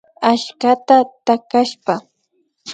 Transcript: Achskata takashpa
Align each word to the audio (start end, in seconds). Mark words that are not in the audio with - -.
Achskata 0.29 0.97
takashpa 1.25 1.95